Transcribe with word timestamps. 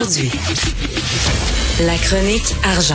Aujourd'hui, 0.00 0.30
la 1.80 1.96
chronique 1.96 2.54
argent. 2.62 2.94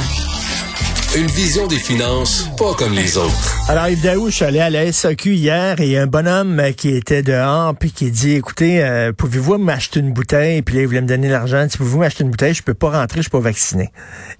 Une 1.17 1.27
vision 1.27 1.67
des 1.67 1.75
finances 1.77 2.47
pas 2.57 2.73
comme 2.75 2.93
les 2.93 3.17
autres. 3.17 3.57
Alors, 3.67 3.89
Yves 3.89 4.01
Daou, 4.01 4.29
je 4.29 4.35
suis 4.35 4.45
allé 4.45 4.61
à 4.61 4.69
la 4.69 4.89
SAQ 4.89 5.33
hier 5.33 5.81
et 5.81 5.97
un 5.97 6.07
bonhomme 6.07 6.61
qui 6.77 6.95
était 6.95 7.21
dehors 7.21 7.75
puis 7.75 7.91
qui 7.91 8.09
dit, 8.09 8.35
écoutez, 8.35 8.81
euh, 8.81 9.11
pouvez-vous 9.11 9.57
m'acheter 9.57 9.99
une 9.99 10.13
bouteille? 10.13 10.61
Puis 10.61 10.75
là, 10.75 10.81
il 10.83 10.87
voulait 10.87 11.01
me 11.01 11.07
donner 11.07 11.27
l'argent. 11.27 11.67
Si 11.69 11.77
pouvez-vous 11.77 11.99
m'acheter 11.99 12.23
une 12.23 12.29
bouteille? 12.29 12.53
Je 12.53 12.63
peux 12.63 12.73
pas 12.73 12.91
rentrer, 12.91 13.17
je 13.17 13.23
suis 13.23 13.31
pas 13.31 13.41
vacciné. 13.41 13.91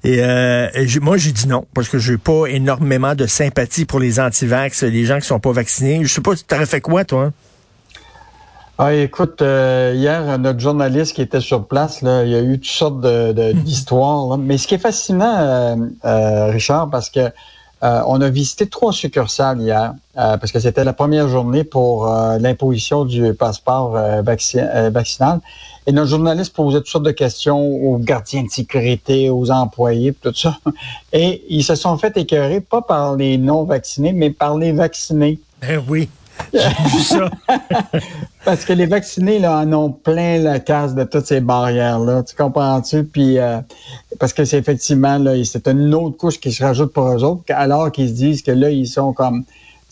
Et, 0.05 0.19
euh, 0.21 0.69
moi, 1.01 1.17
j'ai 1.17 1.33
dit 1.33 1.49
non 1.49 1.67
parce 1.73 1.89
que 1.89 1.99
j'ai 1.99 2.17
pas 2.17 2.45
énormément 2.45 3.13
de 3.13 3.27
sympathie 3.27 3.83
pour 3.83 3.99
les 3.99 4.21
anti-vax, 4.21 4.83
les 4.83 5.05
gens 5.05 5.19
qui 5.19 5.27
sont 5.27 5.41
pas 5.41 5.51
vaccinés. 5.51 5.99
Je 6.03 6.07
sais 6.07 6.21
pas, 6.21 6.33
tu 6.33 6.45
t'aurais 6.45 6.65
fait 6.65 6.79
quoi, 6.79 7.03
toi? 7.03 7.33
Ah, 8.79 8.91
écoute, 8.95 9.43
euh, 9.43 9.93
hier, 9.95 10.39
notre 10.39 10.59
journaliste 10.59 11.13
qui 11.13 11.21
était 11.21 11.41
sur 11.41 11.67
place, 11.67 12.01
là, 12.01 12.23
il 12.23 12.31
y 12.31 12.35
a 12.35 12.41
eu 12.41 12.59
toutes 12.59 12.71
sortes 12.71 13.01
de, 13.01 13.51
d'histoires. 13.53 14.37
Mais 14.39 14.57
ce 14.57 14.67
qui 14.67 14.73
est 14.73 14.79
fascinant, 14.79 15.37
euh, 15.37 15.75
euh, 16.05 16.47
Richard, 16.47 16.89
parce 16.89 17.09
que 17.09 17.31
on 17.85 18.21
a 18.21 18.29
visité 18.29 18.67
trois 18.67 18.93
succursales 18.93 19.59
hier, 19.59 19.93
parce 20.15 20.53
que 20.53 20.59
c'était 20.61 20.85
la 20.85 20.93
première 20.93 21.27
journée 21.27 21.65
pour 21.65 22.07
l'imposition 22.39 23.03
du 23.03 23.33
passeport 23.33 23.99
vaccinal. 24.23 25.41
Et 25.85 25.91
notre 25.91 26.07
journaliste 26.07 26.53
posait 26.53 26.77
toutes 26.77 26.87
sortes 26.87 27.03
de 27.03 27.11
questions 27.11 27.59
aux 27.59 27.97
gardiens 27.97 28.43
de 28.43 28.49
sécurité, 28.49 29.29
aux 29.29 29.51
employés, 29.51 30.13
tout 30.13 30.33
ça. 30.33 30.59
Et 31.11 31.43
ils 31.49 31.65
se 31.65 31.75
sont 31.75 31.97
fait 31.97 32.15
écœurer, 32.15 32.61
pas 32.61 32.81
par 32.81 33.17
les 33.17 33.37
non-vaccinés, 33.37 34.13
mais 34.13 34.29
par 34.29 34.57
les 34.57 34.71
vaccinés. 34.71 35.41
Eh 35.61 35.75
oui. 35.75 36.07
Ça. 37.01 37.29
Parce 38.45 38.65
que 38.65 38.73
les 38.73 38.85
vaccinés 38.85 39.39
là, 39.39 39.59
en 39.59 39.73
ont 39.73 39.89
plein 39.89 40.39
la 40.39 40.59
casse 40.59 40.93
de 40.95 41.03
toutes 41.03 41.25
ces 41.25 41.39
barrières-là. 41.39 42.23
Tu 42.23 42.35
comprends-tu? 42.35 43.03
Puis 43.05 43.39
euh, 43.39 43.59
parce 44.19 44.33
que 44.33 44.43
c'est 44.43 44.57
effectivement 44.57 45.17
là, 45.17 45.33
c'est 45.45 45.67
une 45.67 45.93
autre 45.93 46.17
couche 46.17 46.39
qui 46.39 46.51
se 46.51 46.63
rajoute 46.63 46.91
pour 46.91 47.07
eux 47.09 47.23
autres, 47.23 47.43
alors 47.49 47.91
qu'ils 47.91 48.09
se 48.09 48.13
disent 48.13 48.41
que 48.41 48.51
là, 48.51 48.69
ils 48.69 48.87
sont 48.87 49.13
comme 49.13 49.43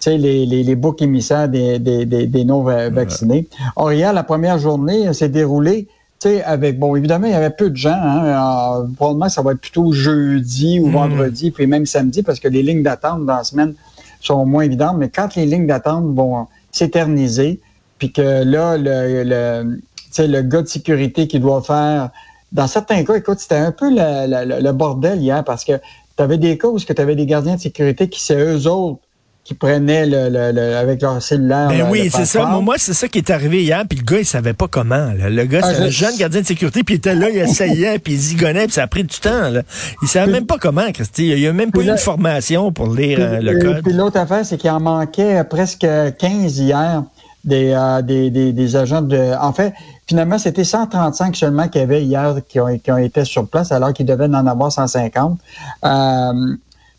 tu 0.01 0.09
sais, 0.09 0.17
les, 0.17 0.45
les, 0.47 0.63
les 0.63 0.75
boucs 0.75 1.01
émissaires 1.01 1.47
des, 1.47 1.77
des, 1.77 2.05
des, 2.05 2.43
non-vaccinés. 2.43 3.47
Or, 3.75 3.93
hier, 3.93 4.11
la 4.11 4.23
première 4.23 4.57
journée 4.57 5.13
s'est 5.13 5.29
déroulée 5.29 5.87
tu 6.19 6.29
sais, 6.29 6.43
avec, 6.43 6.77
bon, 6.77 6.95
évidemment, 6.95 7.27
il 7.27 7.33
y 7.33 7.35
avait 7.35 7.49
peu 7.51 7.69
de 7.69 7.75
gens. 7.75 7.97
Hein, 7.99 8.87
probablement, 8.95 9.29
ça 9.29 9.41
va 9.41 9.53
être 9.53 9.61
plutôt 9.61 9.91
jeudi 9.91 10.79
ou 10.79 10.87
mm. 10.87 10.91
vendredi, 10.91 11.51
puis 11.51 11.65
même 11.65 11.85
samedi, 11.85 12.21
parce 12.21 12.39
que 12.39 12.47
les 12.47 12.61
lignes 12.61 12.83
d'attente 12.83 13.25
dans 13.25 13.37
la 13.37 13.43
semaine 13.43 13.73
sont 14.21 14.45
moins 14.45 14.63
évidentes. 14.63 14.97
Mais 14.97 15.09
quand 15.09 15.35
les 15.35 15.45
lignes 15.45 15.67
d'attente 15.67 16.13
vont 16.15 16.47
s'éterniser, 16.71 17.59
puis 17.97 18.11
que 18.11 18.43
là, 18.43 18.77
le, 18.77 19.23
le, 19.23 19.81
le 20.17 20.41
gars 20.41 20.61
de 20.61 20.67
sécurité 20.67 21.27
qui 21.27 21.39
doit 21.39 21.61
faire... 21.61 22.09
Dans 22.51 22.67
certains 22.67 23.03
cas, 23.05 23.15
écoute, 23.15 23.39
c'était 23.39 23.55
un 23.55 23.71
peu 23.71 23.89
le, 23.89 24.71
bordel 24.71 25.21
hier 25.21 25.43
parce 25.43 25.63
que 25.63 25.73
tu 26.17 26.23
avais 26.23 26.37
des 26.37 26.57
cas 26.57 26.67
où 26.67 26.77
tu 26.79 26.93
avais 26.97 27.15
des 27.15 27.25
gardiens 27.25 27.55
de 27.55 27.61
sécurité 27.61 28.09
qui, 28.09 28.21
c'est 28.21 28.35
eux 28.35 28.67
autres 28.67 28.99
qui 29.43 29.53
prenaient 29.55 30.05
le, 30.05 30.29
le, 30.29 30.75
avec 30.75 31.01
leur 31.01 31.21
cellulaire. 31.21 31.67
Ben 31.69 31.87
oui, 31.89 32.09
c'est 32.13 32.25
ça. 32.25 32.45
Moi, 32.45 32.75
c'est 32.77 32.93
ça 32.93 33.07
qui 33.07 33.17
est 33.17 33.29
arrivé 33.29 33.63
hier, 33.63 33.83
puis 33.89 33.97
le 33.97 34.03
gars, 34.03 34.19
il 34.19 34.25
savait 34.25 34.53
pas 34.53 34.67
comment. 34.67 35.11
Le 35.17 35.43
gars, 35.45 35.61
c'est 35.63 35.81
ah, 35.81 35.85
un 35.85 35.89
jeune 35.89 36.15
gardien 36.17 36.41
de 36.41 36.45
sécurité, 36.45 36.83
puis 36.83 36.95
il 36.95 36.97
était 36.97 37.15
là, 37.15 37.29
il 37.29 37.37
essayait, 37.37 37.97
puis 37.97 38.13
il 38.13 38.19
zigonnait, 38.19 38.65
puis 38.65 38.73
ça 38.73 38.83
a 38.83 38.87
pris 38.87 39.03
du 39.03 39.17
temps. 39.19 39.49
Là. 39.49 39.63
Il 40.01 40.07
savait 40.07 40.31
même 40.31 40.45
pas 40.45 40.57
comment, 40.59 40.91
Christy. 40.93 41.29
Il 41.29 41.47
a 41.47 41.53
même 41.53 41.71
pas 41.71 41.81
eu 41.81 41.89
une 41.89 41.97
formation 41.97 42.71
pour 42.71 42.93
lire 42.93 43.17
euh, 43.19 43.39
le 43.41 43.59
code. 43.59 43.83
Puis 43.83 43.93
l'autre 43.93 44.19
affaire, 44.19 44.45
c'est 44.45 44.57
qu'il 44.57 44.69
en 44.69 44.79
manquait 44.79 45.43
presque 45.43 45.87
15 46.19 46.59
hier. 46.59 47.03
Euh, 47.49 48.01
des, 48.03 48.29
des, 48.29 48.53
des, 48.53 48.75
agents 48.75 49.01
de... 49.01 49.33
En 49.41 49.51
fait, 49.51 49.73
finalement, 50.05 50.37
c'était 50.37 50.63
135 50.63 51.35
seulement 51.35 51.67
qu'il 51.67 51.81
y 51.81 51.83
avait 51.83 52.03
hier 52.03 52.35
qui 52.47 52.59
ont, 52.59 52.77
qui 52.77 52.91
ont 52.91 52.97
été 52.97 53.25
sur 53.25 53.47
place, 53.47 53.71
alors 53.71 53.93
qu'il 53.93 54.05
devait 54.05 54.25
en 54.25 54.45
avoir 54.45 54.71
150. 54.71 55.39
Euh, 55.83 56.31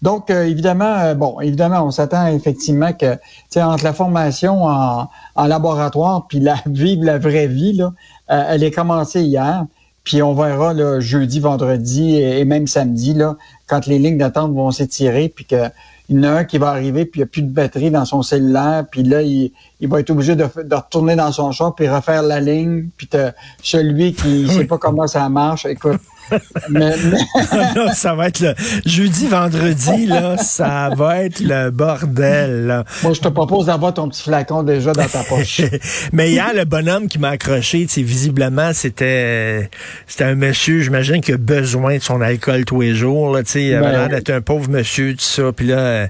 donc, 0.02 0.30
euh, 0.30 0.44
évidemment, 0.44 0.98
euh, 0.98 1.14
bon, 1.14 1.40
évidemment, 1.40 1.84
on 1.84 1.92
s'attend 1.92 2.26
effectivement 2.26 2.92
que, 2.92 3.14
tu 3.14 3.20
sais, 3.50 3.62
entre 3.62 3.84
la 3.84 3.92
formation 3.92 4.64
en, 4.64 5.08
en, 5.36 5.46
laboratoire 5.46 6.26
puis 6.28 6.40
la 6.40 6.56
vivre 6.66 7.04
la 7.04 7.18
vraie 7.18 7.46
vie, 7.46 7.72
là, 7.72 7.92
euh, 8.30 8.44
elle 8.48 8.64
est 8.64 8.72
commencée 8.72 9.22
hier. 9.22 9.64
Puis 10.02 10.20
on 10.20 10.34
verra 10.34 10.74
là, 10.74 10.98
jeudi, 10.98 11.38
vendredi 11.38 12.16
et, 12.16 12.44
même 12.44 12.66
samedi, 12.66 13.14
là, 13.14 13.36
quand 13.68 13.86
les 13.86 14.00
lignes 14.00 14.18
d'attente 14.18 14.52
vont 14.52 14.72
s'étirer, 14.72 15.28
puis 15.28 15.44
que 15.44 15.68
il 16.08 16.16
y 16.16 16.18
en 16.18 16.24
a 16.24 16.30
un 16.40 16.44
qui 16.44 16.58
va 16.58 16.70
arriver, 16.70 17.04
puis 17.04 17.20
il 17.20 17.22
n'y 17.22 17.28
a 17.28 17.30
plus 17.30 17.42
de 17.42 17.52
batterie 17.52 17.92
dans 17.92 18.04
son 18.04 18.22
cellulaire, 18.22 18.84
puis 18.90 19.04
là, 19.04 19.22
il, 19.22 19.52
il 19.80 19.88
va 19.88 20.00
être 20.00 20.10
obligé 20.10 20.34
de, 20.34 20.44
de, 20.64 20.74
retourner 20.74 21.14
dans 21.14 21.30
son 21.30 21.52
char, 21.52 21.76
puis 21.76 21.88
refaire 21.88 22.22
la 22.22 22.40
ligne, 22.40 22.88
puis 22.96 23.08
celui 23.62 24.12
qui 24.12 24.42
ne 24.42 24.48
sait 24.48 24.64
pas 24.64 24.78
comment 24.78 25.06
ça 25.06 25.28
marche, 25.28 25.64
écoute, 25.64 26.00
mais, 26.70 26.92
ça 27.94 28.14
va 28.14 28.28
être 28.28 28.40
le 28.40 28.54
jeudi, 28.86 29.26
vendredi, 29.26 30.06
là, 30.06 30.36
ça 30.36 30.90
va 30.96 31.22
être 31.24 31.40
le 31.40 31.70
bordel. 31.70 32.84
Moi, 33.02 33.12
je 33.12 33.20
te 33.20 33.28
propose 33.28 33.66
d'avoir 33.66 33.94
ton 33.94 34.08
petit 34.08 34.22
flacon 34.22 34.62
déjà 34.62 34.92
dans 34.92 35.06
ta 35.06 35.22
poche. 35.24 35.60
mais 36.12 36.30
hier, 36.30 36.52
le 36.54 36.64
bonhomme 36.64 37.08
qui 37.08 37.18
m'a 37.18 37.30
accroché, 37.30 37.86
visiblement, 37.96 38.72
c'était 38.72 39.70
c'était 40.06 40.24
un 40.24 40.34
monsieur, 40.34 40.80
j'imagine, 40.80 41.20
qui 41.20 41.32
a 41.32 41.36
besoin 41.36 41.96
de 41.96 42.02
son 42.02 42.20
alcool 42.20 42.64
tous 42.64 42.80
les 42.80 42.94
jours. 42.94 43.34
Là, 43.34 43.42
il 43.54 43.74
avait 43.74 43.80
ben 43.80 43.92
l'air 43.92 44.08
d'être 44.08 44.30
un 44.30 44.40
pauvre 44.40 44.68
monsieur, 44.70 45.14
tout 45.14 45.20
ça. 45.20 45.52
Puis 45.54 45.66
là, 45.66 46.08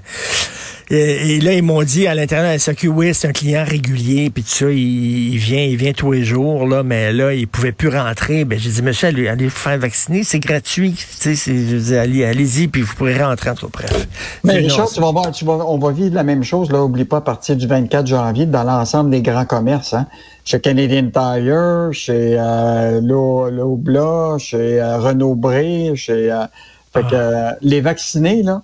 et, 0.89 1.39
là, 1.39 1.53
ils 1.53 1.63
m'ont 1.63 1.83
dit 1.83 2.07
à 2.07 2.15
l'intérieur 2.15 2.47
de 2.47 2.53
la 2.53 2.59
SAQ, 2.59 2.87
oui, 2.89 3.13
c'est 3.13 3.27
un 3.27 3.31
client 3.31 3.63
régulier, 3.65 4.29
puis 4.29 4.43
tout 4.43 4.49
ça, 4.49 4.69
il, 4.69 5.37
vient, 5.37 5.63
il 5.63 5.77
vient 5.77 5.93
tous 5.93 6.11
les 6.11 6.23
jours, 6.23 6.67
là, 6.67 6.83
mais 6.83 7.13
là, 7.13 7.33
il 7.33 7.47
pouvait 7.47 7.71
plus 7.71 7.89
rentrer. 7.89 8.45
Ben, 8.45 8.59
j'ai 8.59 8.69
dit, 8.69 8.81
monsieur, 8.81 9.07
allez, 9.07 9.27
allez 9.27 9.45
vous 9.45 9.51
faire 9.51 9.77
vacciner, 9.77 10.23
c'est 10.23 10.39
gratuit. 10.39 10.95
Tu 11.21 11.35
sais, 11.35 11.97
allez, 11.97 12.25
allez-y, 12.25 12.67
puis 12.67 12.81
vous 12.81 12.93
pourrez 12.95 13.21
rentrer 13.21 13.51
en 13.51 13.55
tout 13.55 13.69
bref. 13.69 14.07
Mais 14.43 14.57
Richard, 14.57 14.89
tu 14.89 14.99
vas 14.99 15.11
voir, 15.11 15.31
tu 15.31 15.45
vas, 15.45 15.53
on 15.53 15.77
va 15.77 15.91
vivre 15.91 16.15
la 16.15 16.23
même 16.23 16.43
chose, 16.43 16.71
là, 16.71 16.83
oublie 16.83 17.05
pas, 17.05 17.17
à 17.17 17.21
partir 17.21 17.55
du 17.55 17.67
24 17.67 18.07
janvier, 18.07 18.45
dans 18.45 18.63
l'ensemble 18.63 19.09
des 19.09 19.21
grands 19.21 19.45
commerces, 19.45 19.93
hein. 19.93 20.07
Chez 20.45 20.59
Canadian 20.59 21.09
Tire, 21.09 21.93
chez 21.93 22.35
euh, 22.37 22.99
Lobla, 22.99 24.37
chez 24.39 24.81
euh, 24.81 24.97
Renault 24.97 25.35
Bré, 25.35 25.93
chez... 25.95 26.29
Euh, 26.31 26.43
fait 26.93 27.01
que, 27.01 27.15
ah. 27.15 27.15
euh, 27.15 27.51
les 27.61 27.81
vaccinés, 27.81 28.43
là, 28.43 28.61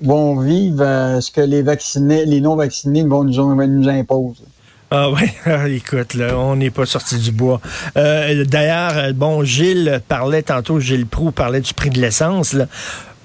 vont 0.00 0.40
vivre 0.40 0.82
euh, 0.82 1.20
ce 1.20 1.30
que 1.30 1.40
les 1.40 1.62
vaccinés, 1.62 2.24
les 2.24 2.40
non-vaccinés 2.40 3.04
vont 3.04 3.24
nous, 3.24 3.66
nous 3.66 3.88
imposer. 3.88 4.44
Ah 4.90 5.10
oui, 5.10 5.22
ah, 5.46 5.68
écoute, 5.68 6.14
là, 6.14 6.38
on 6.38 6.56
n'est 6.56 6.70
pas 6.70 6.86
sorti 6.86 7.18
du 7.18 7.32
bois. 7.32 7.60
Euh, 7.96 8.44
d'ailleurs, 8.44 8.96
euh, 8.96 9.12
bon, 9.12 9.42
Gilles 9.42 10.00
parlait 10.06 10.42
tantôt, 10.42 10.78
Gilles 10.80 11.06
Proux 11.06 11.32
parlait 11.32 11.60
du 11.60 11.74
prix 11.74 11.90
de 11.90 12.00
l'essence. 12.00 12.56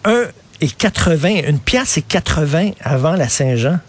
1 0.05 0.23
et 0.61 0.67
80, 0.67 1.47
une 1.47 1.59
pièce 1.59 1.97
et 1.97 2.01
80 2.01 2.71
avant 2.81 3.13
la 3.13 3.29
Saint-Jean. 3.29 3.79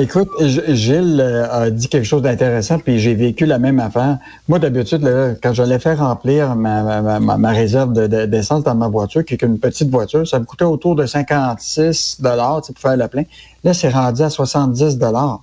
Écoute, 0.00 0.30
Gilles 0.40 1.20
euh, 1.20 1.46
a 1.50 1.68
dit 1.68 1.88
quelque 1.88 2.06
chose 2.06 2.22
d'intéressant, 2.22 2.78
puis 2.78 2.98
j'ai 2.98 3.14
vécu 3.14 3.44
la 3.44 3.58
même 3.58 3.78
affaire. 3.80 4.16
Moi, 4.48 4.58
d'habitude, 4.58 5.06
quand 5.42 5.52
j'allais 5.52 5.78
faire 5.78 5.98
remplir 5.98 6.56
ma, 6.56 7.02
ma, 7.02 7.36
ma 7.36 7.50
réserve 7.50 7.92
d'essence 7.92 8.64
dans 8.64 8.74
ma 8.74 8.88
voiture, 8.88 9.22
qui 9.26 9.34
est 9.34 9.42
une 9.42 9.58
petite 9.58 9.90
voiture, 9.90 10.26
ça 10.26 10.38
me 10.38 10.46
coûtait 10.46 10.64
autour 10.64 10.96
de 10.96 11.04
56 11.04 12.22
dollars 12.22 12.62
pour 12.62 12.78
faire 12.78 12.96
le 12.96 13.08
plein. 13.08 13.24
Là, 13.62 13.74
c'est 13.74 13.90
rendu 13.90 14.22
à 14.22 14.30
70 14.30 14.96
dollars. 14.96 15.42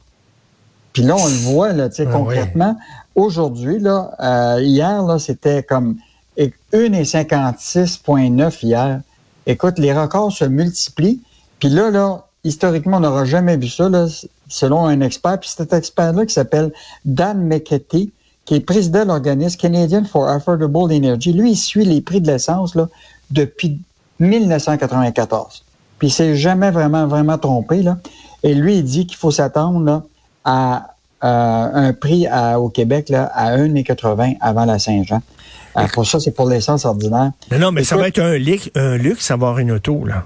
Puis 0.92 1.04
là, 1.04 1.16
on 1.16 1.28
le 1.28 1.54
voit, 1.54 1.74
là, 1.74 1.90
tu 1.90 1.98
sais, 1.98 2.08
ah 2.10 2.14
concrètement. 2.14 2.76
Aujourd'hui, 3.14 3.78
là, 3.78 4.10
euh, 4.20 4.60
hier, 4.64 5.04
là, 5.04 5.20
c'était 5.20 5.62
comme 5.62 5.98
1,56,9 6.40 8.66
hier. 8.66 9.02
Écoute, 9.46 9.78
les 9.78 9.94
records 9.94 10.32
se 10.32 10.46
multiplient. 10.46 11.22
Puis 11.60 11.70
là, 11.70 11.92
là, 11.92 12.24
historiquement, 12.44 12.98
on 12.98 13.02
n'aura 13.02 13.26
jamais 13.26 13.58
vu 13.58 13.68
ça, 13.68 13.88
là, 13.88 14.08
selon 14.50 14.86
un 14.86 15.02
expert. 15.02 15.40
Puis 15.40 15.50
cet 15.56 15.74
expert-là 15.74 16.26
qui 16.26 16.34
s'appelle 16.34 16.72
Dan 17.06 17.46
McKetty, 17.48 18.12
qui 18.46 18.56
est 18.56 18.60
président 18.62 19.04
de 19.04 19.10
l'organisme 19.10 19.60
Canadian 19.60 20.06
for 20.06 20.28
Affordable 20.28 20.94
Energy. 20.94 21.34
Lui, 21.34 21.52
il 21.52 21.58
suit 21.58 21.86
les 21.86 22.02
prix 22.02 22.22
de 22.22 22.28
l'essence 22.28 22.76
là, 22.76 22.88
depuis 23.30 23.80
1994. 24.20 25.64
Puis 26.00 26.08
il 26.08 26.12
s'est 26.12 26.36
jamais 26.36 26.72
vraiment, 26.72 27.08
vraiment 27.08 27.38
trompé. 27.38 27.82
Là. 27.82 27.98
Et 28.44 28.54
lui, 28.54 28.78
il 28.78 28.84
dit 28.84 29.06
qu'il 29.06 29.18
faut 29.18 29.32
s'attendre 29.32 30.04
à 30.46 30.94
un 31.22 31.94
prix 31.94 32.28
au 32.58 32.70
Québec 32.70 33.10
là, 33.10 33.30
à 33.34 33.58
1,80 33.58 34.38
avant 34.40 34.66
la 34.66 34.80
Saint-Jean. 34.80 35.22
Euh, 35.78 35.88
pour 35.94 36.08
ça, 36.08 36.20
c'est 36.20 36.32
pour 36.32 36.48
l'essence 36.48 36.86
ordinaire. 36.86 37.32
Non, 37.52 37.60
non 37.60 37.72
mais 37.72 37.84
ça 37.84 37.98
va 37.98 38.08
être 38.08 38.20
un 38.20 38.38
luxe, 38.38 38.70
un 38.76 38.98
luxe 38.98 39.30
avoir 39.30 39.60
une 39.60 39.72
auto, 39.72 40.06
là. 40.06 40.24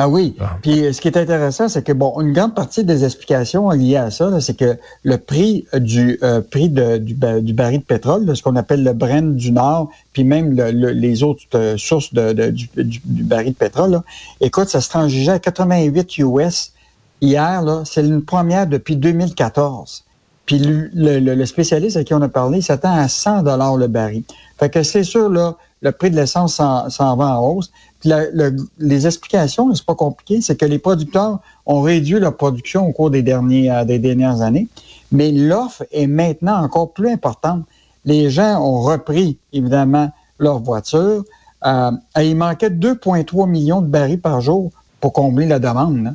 Ah 0.00 0.08
oui. 0.08 0.36
Ah. 0.38 0.56
Puis 0.62 0.84
euh, 0.84 0.92
ce 0.92 1.00
qui 1.00 1.08
est 1.08 1.16
intéressant, 1.16 1.68
c'est 1.68 1.82
que 1.82 1.92
bon, 1.92 2.20
une 2.20 2.32
grande 2.32 2.54
partie 2.54 2.84
des 2.84 3.04
explications 3.04 3.68
liées 3.70 3.96
à 3.96 4.12
ça, 4.12 4.40
c'est 4.40 4.56
que 4.56 4.78
le 5.02 5.18
prix 5.18 5.66
du 5.74 6.20
euh, 6.22 6.40
prix 6.40 6.68
de, 6.68 6.98
du, 6.98 7.14
du, 7.14 7.52
baril 7.52 7.80
de 7.80 7.84
pétrole, 7.84 8.24
de 8.24 8.32
ce 8.34 8.44
qu'on 8.44 8.54
appelle 8.54 8.84
le 8.84 8.92
Brent 8.92 9.34
du 9.34 9.50
Nord, 9.50 9.90
puis 10.12 10.22
même 10.22 10.54
les 10.54 11.24
autres 11.24 11.42
euh, 11.56 11.76
sources 11.76 12.14
de, 12.14 12.32
du, 12.50 12.70
du, 12.76 13.00
baril 13.24 13.54
de 13.54 13.58
pétrole, 13.58 14.00
écoute, 14.40 14.68
ça 14.68 14.80
se 14.80 14.88
transigeait 14.88 15.32
à 15.32 15.38
88 15.40 16.18
US 16.18 16.72
hier. 17.20 17.62
Là, 17.62 17.82
c'est 17.84 18.04
une 18.04 18.22
première 18.24 18.68
depuis 18.68 18.94
2014. 18.94 20.04
Puis 20.46 20.60
le, 20.60 21.18
le, 21.18 21.46
spécialiste 21.46 21.96
à 21.96 22.04
qui 22.04 22.14
on 22.14 22.22
a 22.22 22.28
parlé 22.28 22.60
s'attend 22.60 22.96
à 22.96 23.08
100 23.08 23.42
dollars 23.42 23.76
le 23.76 23.88
baril. 23.88 24.22
Fait 24.58 24.70
que 24.70 24.84
c'est 24.84 25.02
sûr 25.02 25.28
là 25.28 25.56
le 25.80 25.92
prix 25.92 26.10
de 26.10 26.16
l'essence 26.16 26.56
s'en 26.56 27.16
va 27.16 27.38
en 27.38 27.46
hausse. 27.46 27.70
Les 28.04 29.06
explications, 29.06 29.74
c'est 29.74 29.84
pas 29.84 29.94
compliqué, 29.94 30.40
c'est 30.40 30.56
que 30.56 30.64
les 30.64 30.78
producteurs 30.78 31.40
ont 31.66 31.80
réduit 31.80 32.20
leur 32.20 32.36
production 32.36 32.86
au 32.86 32.92
cours 32.92 33.10
des, 33.10 33.22
derniers, 33.22 33.70
euh, 33.70 33.84
des 33.84 33.98
dernières 33.98 34.40
années, 34.40 34.68
mais 35.10 35.32
l'offre 35.32 35.84
est 35.90 36.06
maintenant 36.06 36.62
encore 36.62 36.92
plus 36.92 37.10
importante. 37.10 37.64
Les 38.04 38.30
gens 38.30 38.62
ont 38.62 38.82
repris, 38.82 39.38
évidemment, 39.52 40.10
leur 40.38 40.60
voiture. 40.60 41.24
Euh, 41.66 41.90
il 42.20 42.36
manquait 42.36 42.70
2,3 42.70 43.48
millions 43.48 43.82
de 43.82 43.88
barils 43.88 44.20
par 44.20 44.40
jour 44.40 44.70
pour 45.00 45.12
combler 45.12 45.46
la 45.46 45.58
demande. 45.58 46.06
Hein. 46.06 46.14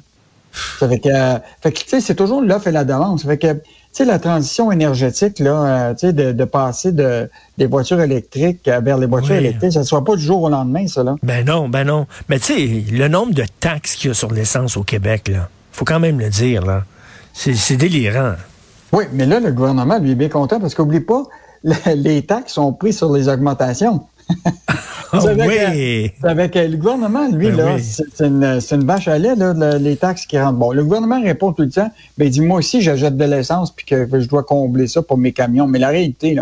Ça 0.79 0.87
fait 0.87 0.99
que, 0.99 1.09
euh, 1.09 1.39
que 1.69 1.99
c'est 1.99 2.15
toujours 2.15 2.41
l'offre 2.41 2.67
et 2.67 2.71
la 2.71 2.85
demande. 2.85 3.19
Ça 3.19 3.27
fait 3.27 3.37
que 3.37 3.61
sais, 3.97 4.05
la 4.05 4.19
transition 4.19 4.71
énergétique, 4.71 5.39
là, 5.39 5.51
euh, 5.51 5.93
tu 5.93 6.07
sais, 6.07 6.13
de, 6.13 6.31
de, 6.31 6.45
passer 6.45 6.91
de, 6.91 7.29
des 7.57 7.65
voitures 7.65 8.01
électriques 8.01 8.61
vers 8.65 8.97
les 8.97 9.07
voitures 9.07 9.35
électriques, 9.35 9.73
ça 9.73 9.79
ne 9.79 9.85
soit 9.85 10.03
pas 10.03 10.15
du 10.15 10.23
jour 10.23 10.43
au 10.43 10.49
lendemain, 10.49 10.87
ça, 10.87 11.03
là. 11.03 11.15
Ben 11.23 11.45
non, 11.45 11.69
ben 11.69 11.83
non. 11.83 12.07
Mais 12.29 12.39
tu 12.39 12.53
sais, 12.53 12.91
le 12.91 13.07
nombre 13.07 13.33
de 13.33 13.43
taxes 13.59 13.95
qu'il 13.95 14.09
y 14.09 14.11
a 14.11 14.13
sur 14.13 14.31
l'essence 14.31 14.77
au 14.77 14.83
Québec, 14.83 15.27
là, 15.27 15.49
faut 15.71 15.85
quand 15.85 15.99
même 15.99 16.19
le 16.19 16.29
dire, 16.29 16.65
là. 16.65 16.83
C'est 17.33 17.77
délirant. 17.77 18.33
Oui, 18.91 19.05
mais 19.11 19.25
là, 19.25 19.39
le 19.39 19.51
gouvernement, 19.51 19.97
lui, 19.97 20.11
est 20.11 20.15
bien 20.15 20.29
content 20.29 20.59
parce 20.59 20.75
qu'oublie 20.75 20.99
pas, 20.99 21.23
les 21.95 22.21
taxes 22.21 22.53
sont 22.53 22.73
prises 22.73 22.97
sur 22.97 23.11
les 23.11 23.27
augmentations. 23.27 24.05
Ah 25.15 25.19
oui. 25.25 26.11
avec 26.23 26.55
le 26.55 26.75
gouvernement, 26.75 27.29
lui, 27.29 27.51
ben 27.51 27.57
là, 27.57 27.77
c'est 27.79 28.25
une, 28.25 28.43
une, 28.43 28.83
vache 28.83 29.07
à 29.07 29.19
lait, 29.19 29.35
là, 29.35 29.77
les 29.77 29.95
taxes 29.95 30.25
qui 30.25 30.39
rentrent. 30.39 30.57
Bon, 30.57 30.71
le 30.71 30.83
gouvernement 30.83 31.21
répond 31.21 31.53
tout 31.53 31.61
le 31.61 31.69
temps, 31.69 31.91
ben, 32.17 32.25
il 32.25 32.31
dit, 32.31 32.41
moi 32.41 32.57
aussi, 32.57 32.81
j'achète 32.81 33.15
de 33.15 33.25
l'essence 33.25 33.71
puis 33.71 33.85
que 33.85 34.07
je 34.11 34.27
dois 34.27 34.41
combler 34.41 34.87
ça 34.87 35.03
pour 35.03 35.19
mes 35.19 35.31
camions. 35.31 35.67
Mais 35.67 35.77
la 35.77 35.89
réalité, 35.89 36.35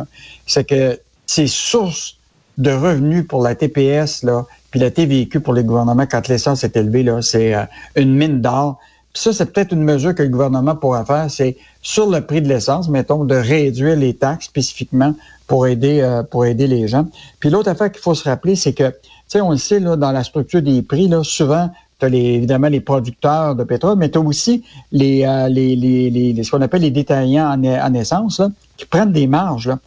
c'est 0.48 0.64
que 0.64 0.98
ces 1.26 1.48
sources 1.48 2.18
de 2.58 2.72
revenus 2.72 3.28
pour 3.28 3.44
la 3.44 3.56
TPS, 3.56 4.24
là, 4.24 4.46
puis 4.70 4.80
la 4.80 4.90
TVQ 4.90 5.42
pour 5.42 5.54
les 5.54 5.64
gouvernements 5.64 6.06
quand 6.06 6.28
l'essence 6.30 6.64
est 6.64 6.76
élevée, 6.78 7.04
là, 7.04 7.22
c'est 7.22 7.54
euh, 7.54 7.64
une 7.96 8.16
mine 8.16 8.42
d'or. 8.42 8.80
Puis 9.14 9.24
ça, 9.24 9.34
c'est 9.34 9.52
peut-être 9.52 9.74
une 9.74 9.84
mesure 9.84 10.16
que 10.16 10.24
le 10.24 10.30
gouvernement 10.30 10.76
pourra 10.76 11.04
faire, 11.06 11.30
c'est 11.30 11.58
sur 11.82 12.10
le 12.10 12.22
prix 12.22 12.42
de 12.42 12.48
l'essence, 12.48 12.88
mettons, 12.88 13.26
de 13.26 13.36
réduire 13.36 13.98
les 13.98 14.14
taxes 14.14 14.46
spécifiquement 14.46 15.14
pour 15.48 15.68
aider 15.68 16.00
euh, 16.02 16.24
pour 16.24 16.46
aider 16.46 16.68
les 16.68 16.88
gens. 16.88 17.08
Puis 17.40 17.50
l'autre 17.50 17.70
affaire 17.70 17.92
qu'il 17.92 18.02
faut 18.02 18.16
se 18.16 18.28
rappeler, 18.28 18.56
c'est 18.56 18.74
que, 18.74 18.90
tu 18.90 18.98
sais, 19.28 19.42
on 19.42 19.52
le 19.52 19.58
sait, 19.58 19.80
là, 19.80 19.98
dans 19.98 20.12
la 20.12 20.24
structure 20.24 20.62
des 20.62 20.82
prix, 20.82 21.10
là, 21.10 21.24
souvent, 21.24 21.70
tu 22.00 22.06
as 22.06 22.10
évidemment 22.10 22.70
les 22.70 22.80
producteurs 22.80 23.56
de 23.56 23.64
pétrole, 23.64 23.98
mais 23.98 24.10
tu 24.10 24.18
as 24.18 24.22
aussi 24.22 24.64
les, 24.92 25.26
euh, 25.26 25.50
les, 25.50 25.76
les, 25.76 26.10
les, 26.10 26.44
ce 26.44 26.50
qu'on 26.50 26.62
appelle 26.62 26.82
les 26.82 26.92
détaillants 26.92 27.52
en, 27.52 27.64
en 27.64 27.94
essence, 27.94 28.40
là, 28.40 28.50
qui 28.78 28.86
prennent 28.86 29.12
des 29.12 29.28
marges. 29.28 29.68
Là. 29.68 29.78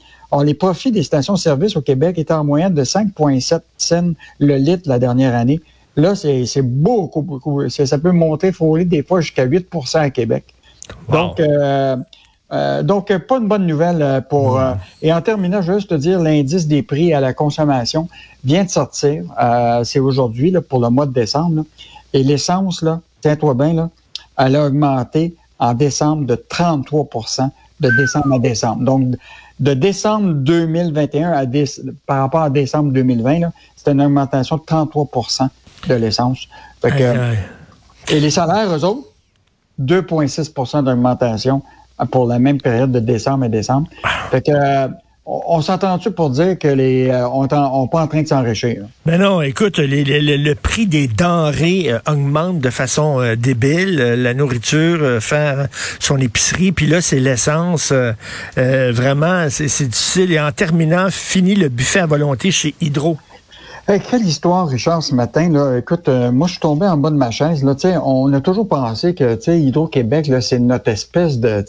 Les 0.43 0.55
profits 0.55 0.91
des 0.91 1.03
stations-service 1.03 1.77
au 1.77 1.81
Québec 1.83 2.19
étaient 2.19 2.35
en 2.35 2.45
moyenne 2.45 2.75
de 2.75 2.83
5,7 2.83 3.61
cents 3.79 4.13
le 4.41 4.57
litre 4.57 4.89
la 4.89 4.99
dernière 4.99 5.35
année. 5.35 5.61
Là, 5.97 6.15
c'est 6.15 6.63
beaucoup, 6.63 7.23
beaucoup. 7.23 7.69
Ça 7.69 7.99
peut 7.99 8.13
monter, 8.13 8.53
frôler 8.53 8.85
des 8.85 9.03
fois 9.03 9.21
jusqu'à 9.21 9.47
8% 9.47 9.99
à 9.99 10.11
Québec. 10.11 10.45
Donc, 11.09 11.41
euh, 11.41 11.97
euh, 12.53 12.83
donc, 12.83 13.17
pas 13.17 13.39
une 13.39 13.49
bonne 13.49 13.67
nouvelle 13.67 14.03
euh, 14.03 14.21
pour. 14.21 14.61
Euh, 14.61 14.75
et 15.03 15.13
en 15.13 15.21
terminant, 15.23 15.63
je 15.63 15.73
veux 15.73 15.79
juste 15.79 15.91
te 15.91 15.95
dire, 15.95 16.21
l'indice 16.21 16.67
des 16.67 16.83
prix 16.83 17.13
à 17.13 17.21
la 17.21 17.33
consommation 17.33 18.09
vient 18.45 18.65
de 18.65 18.71
sortir. 18.71 19.25
c'est 19.85 19.99
aujourd'hui 19.99 20.55
pour 20.69 20.81
le 20.81 20.91
mois 20.91 21.07
de 21.07 21.13
décembre. 21.13 21.65
et 22.13 22.23
l'essence, 22.23 22.83
là, 22.83 23.01
tiens-toi 23.23 23.55
bien, 23.55 23.73
là, 23.73 23.91
elle 24.39 24.57
a 24.57 24.67
augmenté 24.67 25.35
en 25.59 25.75
décembre 25.75 26.27
de 26.27 26.35
33% 26.35 27.49
de 27.81 27.91
décembre 27.97 28.35
à 28.35 28.39
décembre. 28.39 28.85
Donc, 28.85 29.17
de 29.61 29.75
décembre 29.75 30.35
2021 30.35 31.33
à 31.33 31.45
par 32.07 32.21
rapport 32.21 32.43
à 32.43 32.51
décembre 32.51 32.93
2020, 32.93 33.51
c'est 33.77 33.91
une 33.91 34.03
augmentation 34.03 34.57
de 34.57 34.63
33 34.63 35.09
de 35.89 35.95
l'essence. 35.95 36.49
Et 38.09 38.21
les 38.21 38.31
salaires, 38.31 38.71
eux 38.75 38.85
autres, 38.85 39.09
2,6% 39.81 40.85
d'augmentation 40.85 41.63
pour 42.11 42.27
la 42.27 42.39
même 42.39 42.61
période 42.61 42.93
de 42.93 43.01
décembre 43.01 43.45
et 43.45 43.49
décembre. 43.49 43.89
Fait 44.31 44.43
que, 44.43 44.51
euh, 44.53 44.89
on 45.27 45.63
s'entend-tu 45.63 46.11
pour 46.11 46.29
dire 46.29 46.59
que 46.59 46.69
les 46.69 47.09
euh, 47.09 47.27
on 47.29 47.43
n'est 47.45 47.49
pas 47.49 48.03
en 48.03 48.07
train 48.07 48.21
de 48.21 48.29
s'enrichir? 48.29 48.85
Ben 49.07 49.19
non, 49.19 49.41
écoute, 49.41 49.79
le 49.79 50.55
prix 50.55 50.87
des 50.87 51.07
denrées 51.07 51.91
euh, 51.91 51.99
augmente 52.07 52.59
de 52.59 52.69
façon 52.69 53.35
débile. 53.39 53.97
la 53.97 54.35
nourriture, 54.35 55.23
faire 55.23 55.69
son 55.99 56.19
épicerie, 56.19 56.73
puis 56.73 56.87
là, 56.87 57.01
c'est 57.01 57.21
l'essence. 57.21 57.93
vraiment, 58.57 59.47
c'est 59.49 59.89
difficile. 59.89 60.33
Et 60.33 60.41
en 60.41 60.53
terminant, 60.53 61.07
fini 61.11 61.55
le 61.55 61.69
buffet 61.69 62.01
à 62.01 62.07
volonté 62.07 62.51
chez 62.51 62.75
Hydro 62.83 63.17
quelle 63.87 64.25
histoire, 64.25 64.67
Richard, 64.67 65.03
ce 65.03 65.15
matin. 65.15 65.51
Là. 65.51 65.77
Écoute, 65.77 66.09
euh, 66.09 66.33
moi, 66.33 66.47
je 66.47 66.53
suis 66.53 66.61
tombé 66.61 66.87
en 66.87 66.97
bas 66.97 67.11
de 67.11 67.17
ma 67.17 67.31
chaise. 67.31 67.63
Là. 67.63 67.75
On 68.03 68.33
a 68.33 68.41
toujours 68.41 68.67
pensé 68.67 69.15
que 69.15 69.39
Hydro-Québec, 69.51 70.33
c'est 70.41 70.59
notre 70.59 70.89
espèce 70.89 71.39
de 71.39 71.63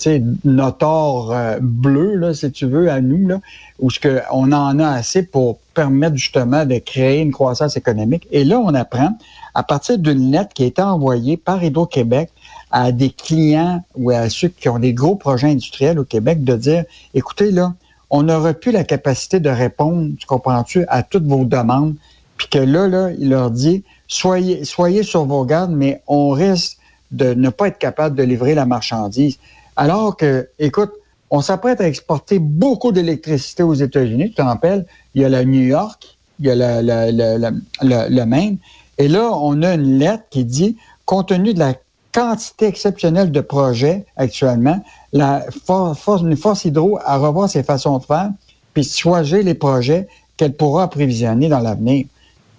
notor 0.45 1.33
euh, 1.33 1.57
bleu, 1.61 2.15
là, 2.15 2.33
si 2.33 2.49
tu 2.51 2.67
veux, 2.67 2.89
à 2.89 3.01
nous, 3.01 3.27
là, 3.27 3.41
où 3.79 3.89
ce 3.89 3.99
que 3.99 4.21
on 4.31 4.53
en 4.53 4.79
a 4.79 4.87
assez 4.87 5.23
pour 5.23 5.59
permettre 5.73 6.15
justement 6.15 6.65
de 6.65 6.77
créer 6.77 7.21
une 7.21 7.33
croissance 7.33 7.75
économique. 7.75 8.27
Et 8.31 8.45
là, 8.45 8.59
on 8.59 8.73
apprend, 8.73 9.17
à 9.53 9.63
partir 9.63 9.97
d'une 9.97 10.31
lettre 10.31 10.53
qui 10.53 10.63
a 10.63 10.67
été 10.67 10.81
envoyée 10.81 11.35
par 11.35 11.61
Hydro-Québec 11.61 12.29
à 12.71 12.93
des 12.93 13.09
clients 13.09 13.83
ou 13.95 14.11
à 14.11 14.29
ceux 14.29 14.47
qui 14.47 14.69
ont 14.69 14.79
des 14.79 14.93
gros 14.93 15.15
projets 15.15 15.47
industriels 15.47 15.99
au 15.99 16.05
Québec, 16.05 16.45
de 16.45 16.55
dire, 16.55 16.85
écoutez, 17.13 17.51
là, 17.51 17.73
on 18.09 18.23
n'aurait 18.23 18.53
plus 18.53 18.71
la 18.71 18.83
capacité 18.83 19.39
de 19.39 19.49
répondre, 19.49 20.11
tu 20.17 20.25
comprends-tu, 20.25 20.85
à 20.87 21.03
toutes 21.03 21.25
vos 21.25 21.45
demandes. 21.45 21.95
Puis 22.37 22.47
que 22.49 22.59
là, 22.59 23.11
il 23.17 23.29
leur 23.29 23.51
dit, 23.51 23.83
soyez, 24.07 24.65
soyez 24.65 25.03
sur 25.03 25.25
vos 25.25 25.45
gardes, 25.45 25.71
mais 25.71 26.01
on 26.07 26.29
risque 26.29 26.77
de 27.11 27.33
ne 27.33 27.49
pas 27.49 27.69
être 27.69 27.77
capable 27.77 28.15
de 28.15 28.23
livrer 28.23 28.55
la 28.55 28.65
marchandise. 28.65 29.37
Alors 29.75 30.17
que, 30.17 30.49
écoute, 30.59 30.91
on 31.31 31.41
s'apprête 31.41 31.81
à 31.81 31.87
exporter 31.87 32.39
beaucoup 32.39 32.91
d'électricité 32.91 33.63
aux 33.63 33.73
États-Unis. 33.73 34.29
Tu 34.29 34.35
te 34.35 34.41
rappelles, 34.41 34.85
il 35.13 35.21
y 35.21 35.25
a 35.25 35.29
la 35.29 35.43
New 35.43 35.61
York, 35.61 36.17
il 36.39 36.47
y 36.47 36.51
a 36.51 36.55
le, 36.55 36.81
le, 36.81 37.51
le, 37.81 38.09
le 38.09 38.25
Maine. 38.25 38.57
Et 38.97 39.07
là, 39.07 39.31
on 39.33 39.61
a 39.61 39.73
une 39.73 39.97
lettre 39.97 40.23
qui 40.29 40.45
dit, 40.45 40.77
compte 41.05 41.29
tenu 41.29 41.53
de 41.53 41.59
la 41.59 41.73
quantité 42.15 42.67
exceptionnelle 42.67 43.29
de 43.29 43.41
projets 43.41 44.05
actuellement, 44.15 44.81
la 45.11 45.43
force, 45.65 46.21
une 46.21 46.37
force 46.37 46.63
hydro 46.63 46.97
à 47.03 47.17
revoir 47.17 47.49
ses 47.49 47.61
façons 47.61 47.97
de 47.97 48.05
faire, 48.05 48.29
puis 48.73 48.85
choisir 48.85 49.43
les 49.43 49.53
projets 49.53 50.07
qu'elle 50.37 50.53
pourra 50.53 50.83
approvisionner 50.83 51.49
dans 51.49 51.59
l'avenir. 51.59 52.05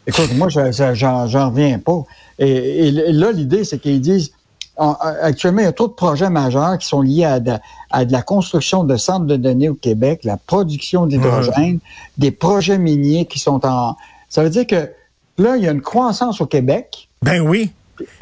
Écoute, 0.07 0.35
moi, 0.37 0.49
j'en 0.51 1.49
reviens 1.49 1.79
pas. 1.79 2.05
Et, 2.39 2.91
là, 2.91 3.33
l'idée, 3.33 3.65
c'est 3.65 3.79
qu'ils 3.79 4.03
disent, 4.03 4.33
actuellement, 4.77 5.63
il 5.63 5.65
y 5.65 5.69
a 5.69 5.73
trop 5.73 5.89
de 5.89 5.95
projets 5.95 6.29
majeurs 6.29 6.77
qui 6.77 6.87
sont 6.87 7.01
liés 7.01 7.25
à 7.25 7.41
de, 7.41 7.53
à 7.91 8.05
de 8.05 8.13
la 8.13 8.21
construction 8.21 8.85
de 8.85 8.97
centres 8.97 9.25
de 9.25 9.37
données 9.37 9.71
au 9.71 9.75
Québec, 9.75 10.21
la 10.25 10.37
production 10.37 11.07
d'hydrogène, 11.07 11.79
des 12.19 12.31
projets 12.31 12.79
miniers 12.79 13.25
qui 13.25 13.39
sont 13.39 13.65
en... 13.65 13.97
Ça 14.29 14.43
veut 14.43 14.51
dire 14.51 14.67
que 14.67 14.91
là, 15.39 15.57
il 15.57 15.65
y 15.65 15.69
a 15.69 15.73
une 15.73 15.81
croissance 15.81 16.43
au 16.43 16.47
Québec. 16.47 17.09
Ben 17.23 17.41
oui. 17.41 17.73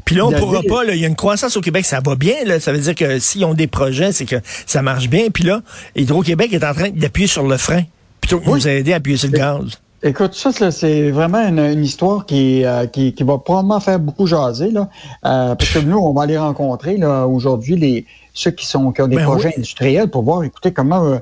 Puis 0.05 0.17
là, 0.17 0.27
on 0.27 0.33
pourra 0.33 0.63
pas, 0.63 0.85
il 0.85 1.01
y 1.01 1.05
a 1.05 1.09
une 1.09 1.17
croissance 1.17 1.57
au 1.57 1.61
Québec, 1.61 1.85
ça 1.85 2.01
va 2.05 2.15
bien, 2.15 2.45
là. 2.45 2.61
Ça 2.61 2.73
veut 2.73 2.79
dire 2.79 2.95
que 2.95 3.19
s'ils 3.19 3.45
ont 3.45 3.55
des 3.55 3.67
projets, 3.67 4.13
c'est 4.13 4.27
que 4.27 4.37
ça 4.67 4.83
marche 4.83 5.09
bien. 5.09 5.29
Puis 5.33 5.45
là, 5.45 5.61
Hydro-Québec 5.97 6.53
est 6.53 6.65
en 6.65 6.75
train 6.75 6.91
d'appuyer 6.91 7.27
sur 7.27 7.47
le 7.47 7.57
frein, 7.57 7.83
plutôt 8.21 8.41
que 8.41 8.49
nous 8.49 8.69
aider 8.69 8.93
à 8.93 8.97
appuyer 8.97 9.17
sur 9.17 9.31
le 9.31 9.39
gaz. 9.39 9.79
Écoute, 10.03 10.35
ça, 10.35 10.71
c'est 10.71 11.11
vraiment 11.11 11.39
une, 11.49 11.83
histoire 11.83 12.27
euh, 12.31 12.87
qui, 12.87 13.15
qui, 13.15 13.23
va 13.23 13.39
probablement 13.39 13.81
faire 13.81 13.99
beaucoup 13.99 14.27
jaser, 14.27 14.71
là. 14.71 14.91
Euh, 15.25 15.55
parce 15.55 15.71
que 15.71 15.79
nous, 15.79 15.97
on 15.97 16.13
va 16.13 16.25
aller 16.25 16.37
rencontrer, 16.37 16.99
là, 16.99 17.27
aujourd'hui, 17.27 17.77
les, 17.77 18.05
ceux 18.35 18.51
qui 18.51 18.67
sont, 18.67 18.93
qui 18.93 19.01
ont 19.01 19.09
des 19.09 19.17
ben 19.17 19.25
projets 19.25 19.55
industriels 19.57 20.09
pour 20.09 20.23
voir, 20.23 20.45
écoutez, 20.45 20.73
comment, 20.73 21.07
euh, 21.07 21.19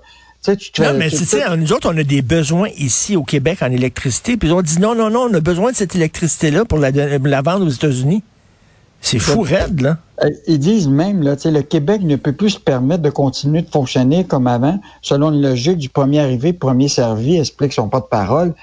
non, 0.81 0.95
mais 0.95 1.09
tu 1.09 1.19
sais, 1.19 1.57
nous 1.57 1.73
autres, 1.73 1.89
on 1.93 1.97
a 1.97 2.03
des 2.03 2.21
besoins 2.21 2.69
ici 2.77 3.17
au 3.17 3.23
Québec 3.23 3.59
en 3.63 3.71
électricité, 3.71 4.37
puis 4.37 4.51
on 4.51 4.61
dit 4.61 4.81
non, 4.81 4.97
non, 4.97 5.09
non, 5.09 5.29
on 5.31 5.35
a 5.35 5.41
besoin 5.41 5.71
de 5.71 5.77
cette 5.77 5.95
électricité-là 5.95 6.65
pour 6.65 6.79
la, 6.79 6.91
la 6.91 7.43
vendre 7.43 7.65
aux 7.65 7.71
États-Unis. 7.71 8.25
C'est 9.03 9.19
fou 9.19 9.41
raide, 9.43 9.81
là. 9.81 9.99
Euh, 10.23 10.31
ils 10.47 10.61
disent 10.61 10.89
même, 10.89 11.23
là, 11.23 11.35
le 11.45 11.63
Québec 11.63 12.03
ne 12.03 12.17
peut 12.17 12.33
plus 12.33 12.51
se 12.51 12.61
permettre 12.61 13.03
de 13.03 13.11
continuer 13.11 13.63
de 13.63 13.69
fonctionner 13.69 14.25
comme 14.25 14.47
avant, 14.47 14.79
selon 15.03 15.33
une 15.33 15.43
logique 15.43 15.79
du 15.79 15.89
premier 15.89 16.21
arrivé, 16.21 16.53
premier 16.53 16.89
servi, 16.89 17.37
explique 17.37 17.73
son 17.73 17.89
pas 17.89 18.01
de 18.01 18.07
parole. 18.07 18.55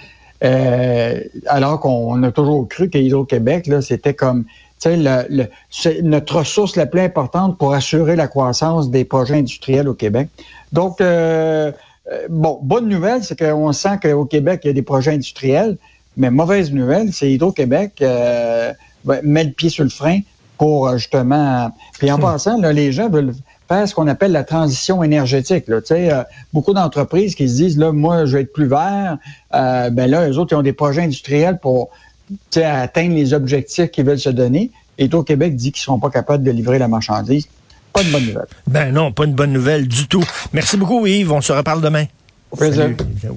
Euh, 0.41 1.19
alors 1.47 1.81
qu'on 1.81 2.23
a 2.23 2.31
toujours 2.31 2.67
cru 2.69 2.89
qu'Hydro-Québec, 2.89 3.67
là, 3.67 3.81
c'était 3.81 4.13
comme 4.13 4.45
le, 4.85 5.23
le, 5.29 6.01
notre 6.01 6.37
ressource 6.37 6.77
la 6.77 6.85
plus 6.85 7.01
importante 7.01 7.57
pour 7.57 7.73
assurer 7.73 8.15
la 8.15 8.29
croissance 8.29 8.89
des 8.89 9.03
projets 9.03 9.35
industriels 9.35 9.89
au 9.89 9.93
Québec. 9.93 10.29
Donc, 10.71 11.01
euh, 11.01 11.73
bon, 12.29 12.59
bonne 12.63 12.87
nouvelle, 12.87 13.21
c'est 13.25 13.37
qu'on 13.37 13.73
sent 13.73 13.99
qu'au 14.01 14.23
Québec, 14.23 14.61
il 14.63 14.67
y 14.67 14.69
a 14.69 14.73
des 14.73 14.81
projets 14.81 15.11
industriels, 15.11 15.77
mais 16.15 16.31
mauvaise 16.31 16.71
nouvelle, 16.71 17.11
c'est 17.11 17.29
Hydro-Québec 17.29 18.01
met 19.05 19.43
le 19.43 19.51
pied 19.51 19.69
sur 19.69 19.83
le 19.83 19.89
frein 19.89 20.19
pour 20.59 20.87
euh, 20.87 20.97
justement. 20.97 21.71
Puis 21.97 22.11
en 22.11 22.17
hmm. 22.17 22.21
passant, 22.21 22.57
là, 22.59 22.71
les 22.71 22.91
gens 22.91 23.09
veulent 23.09 23.33
faire 23.67 23.87
ce 23.87 23.95
qu'on 23.95 24.07
appelle 24.07 24.31
la 24.31 24.43
transition 24.43 25.03
énergétique. 25.03 25.65
Là. 25.67 25.79
Euh, 25.91 26.23
beaucoup 26.53 26.73
d'entreprises 26.73 27.33
qui 27.33 27.49
se 27.49 27.55
disent, 27.55 27.77
là, 27.77 27.91
moi, 27.91 28.25
je 28.25 28.35
vais 28.35 28.41
être 28.43 28.53
plus 28.53 28.67
vert. 28.67 29.17
Euh, 29.55 29.89
ben 29.89 30.09
là, 30.09 30.29
eux 30.29 30.37
autres, 30.37 30.53
ils 30.53 30.57
ont 30.57 30.63
des 30.63 30.73
projets 30.73 31.03
industriels 31.03 31.57
pour 31.59 31.89
atteindre 32.55 33.15
les 33.15 33.33
objectifs 33.33 33.89
qu'ils 33.89 34.05
veulent 34.05 34.19
se 34.19 34.29
donner. 34.29 34.71
Et 34.97 35.11
au 35.13 35.23
Québec 35.23 35.55
dit 35.55 35.71
qu'ils 35.71 35.81
ne 35.81 35.85
seront 35.85 35.99
pas 35.99 36.09
capables 36.09 36.43
de 36.43 36.51
livrer 36.51 36.77
la 36.77 36.87
marchandise. 36.87 37.47
Pas 37.93 38.03
de 38.03 38.11
bonne 38.11 38.25
nouvelle. 38.25 38.47
Ben 38.67 38.93
non, 38.93 39.11
pas 39.11 39.25
une 39.25 39.33
bonne 39.33 39.53
nouvelle 39.53 39.87
du 39.87 40.07
tout. 40.07 40.23
Merci 40.53 40.77
beaucoup, 40.77 41.07
Yves. 41.07 41.31
On 41.31 41.41
se 41.41 41.53
reparle 41.53 41.81
demain. 41.81 42.05
Au 42.51 42.57
plaisir. 42.57 42.89